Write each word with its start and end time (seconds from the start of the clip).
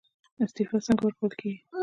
استعفا 0.43 0.77
څنګه 0.85 1.01
ورکول 1.05 1.31
کیږي؟ 1.39 1.59